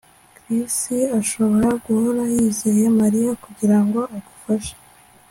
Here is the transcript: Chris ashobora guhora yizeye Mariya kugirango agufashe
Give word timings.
Chris 0.35 0.75
ashobora 1.19 1.69
guhora 1.83 2.21
yizeye 2.35 2.85
Mariya 2.99 3.31
kugirango 3.43 3.99
agufashe 4.15 4.73